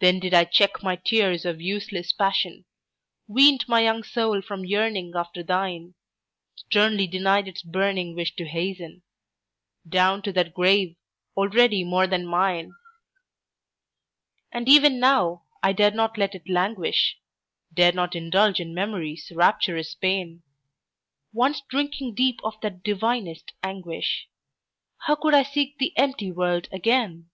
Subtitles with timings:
[0.00, 2.64] Then did I check my tears of useless passion,
[3.28, 5.94] Weaned my young soul from yearning after thine,
[6.56, 9.02] Sternly denied its burning wish to hasten
[9.86, 10.96] Down to that grave
[11.36, 12.72] already more than mine!
[14.50, 17.18] And even now, I dare not let it languish,
[17.74, 20.42] Dare not indulge in Memory's rapturous pain;
[21.34, 24.30] Once drinking deep of that divinest anguish,
[25.00, 27.26] How could I seek the empty world again?